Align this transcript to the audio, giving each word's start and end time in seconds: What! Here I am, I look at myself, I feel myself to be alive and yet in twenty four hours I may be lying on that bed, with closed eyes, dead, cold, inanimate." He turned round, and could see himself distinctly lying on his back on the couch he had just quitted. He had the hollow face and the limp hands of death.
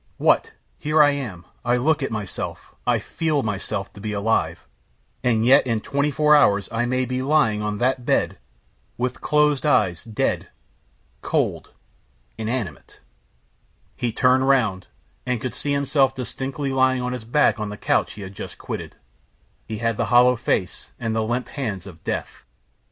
What! 0.17 0.53
Here 0.79 1.03
I 1.03 1.11
am, 1.11 1.45
I 1.63 1.77
look 1.77 2.01
at 2.01 2.09
myself, 2.09 2.73
I 2.87 2.97
feel 2.97 3.43
myself 3.43 3.93
to 3.93 4.01
be 4.01 4.13
alive 4.13 4.65
and 5.23 5.45
yet 5.45 5.67
in 5.67 5.79
twenty 5.79 6.09
four 6.09 6.35
hours 6.35 6.67
I 6.71 6.87
may 6.87 7.05
be 7.05 7.21
lying 7.21 7.61
on 7.61 7.77
that 7.77 8.03
bed, 8.03 8.39
with 8.97 9.21
closed 9.21 9.63
eyes, 9.63 10.03
dead, 10.03 10.47
cold, 11.21 11.69
inanimate." 12.35 12.99
He 13.95 14.11
turned 14.11 14.47
round, 14.47 14.87
and 15.23 15.39
could 15.39 15.53
see 15.53 15.71
himself 15.73 16.15
distinctly 16.15 16.71
lying 16.71 17.03
on 17.03 17.13
his 17.13 17.23
back 17.23 17.59
on 17.59 17.69
the 17.69 17.77
couch 17.77 18.13
he 18.13 18.23
had 18.23 18.33
just 18.33 18.57
quitted. 18.57 18.95
He 19.67 19.77
had 19.77 19.97
the 19.97 20.05
hollow 20.05 20.35
face 20.35 20.89
and 20.99 21.15
the 21.15 21.21
limp 21.21 21.47
hands 21.47 21.85
of 21.85 22.03
death. 22.03 22.43